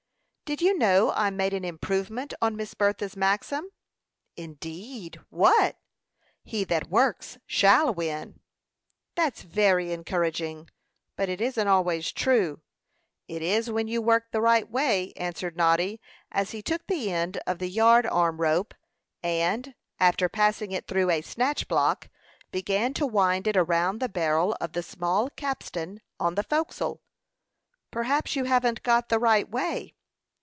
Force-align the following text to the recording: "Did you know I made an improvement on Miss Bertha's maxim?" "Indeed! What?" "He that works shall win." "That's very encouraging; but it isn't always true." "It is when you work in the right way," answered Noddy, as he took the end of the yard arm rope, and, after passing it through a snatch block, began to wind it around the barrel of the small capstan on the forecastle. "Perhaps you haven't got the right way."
"Did 0.51 0.61
you 0.61 0.77
know 0.77 1.11
I 1.13 1.29
made 1.29 1.53
an 1.53 1.63
improvement 1.63 2.33
on 2.41 2.57
Miss 2.57 2.73
Bertha's 2.73 3.15
maxim?" 3.15 3.71
"Indeed! 4.35 5.21
What?" 5.29 5.77
"He 6.43 6.65
that 6.65 6.89
works 6.89 7.37
shall 7.47 7.93
win." 7.93 8.41
"That's 9.15 9.43
very 9.43 9.93
encouraging; 9.93 10.67
but 11.15 11.29
it 11.29 11.39
isn't 11.39 11.69
always 11.69 12.11
true." 12.11 12.59
"It 13.29 13.41
is 13.41 13.71
when 13.71 13.87
you 13.87 14.01
work 14.01 14.23
in 14.23 14.27
the 14.33 14.41
right 14.41 14.69
way," 14.69 15.13
answered 15.15 15.55
Noddy, 15.55 16.01
as 16.33 16.51
he 16.51 16.61
took 16.61 16.85
the 16.87 17.09
end 17.13 17.37
of 17.47 17.59
the 17.59 17.69
yard 17.69 18.05
arm 18.05 18.41
rope, 18.41 18.73
and, 19.23 19.73
after 20.01 20.27
passing 20.27 20.73
it 20.73 20.85
through 20.85 21.11
a 21.11 21.21
snatch 21.21 21.69
block, 21.69 22.09
began 22.51 22.93
to 22.95 23.07
wind 23.07 23.47
it 23.47 23.55
around 23.55 23.99
the 24.01 24.09
barrel 24.09 24.57
of 24.59 24.73
the 24.73 24.83
small 24.83 25.29
capstan 25.29 26.01
on 26.19 26.35
the 26.35 26.43
forecastle. 26.43 27.01
"Perhaps 27.89 28.35
you 28.35 28.43
haven't 28.43 28.83
got 28.83 29.07
the 29.07 29.17
right 29.17 29.49
way." 29.49 29.95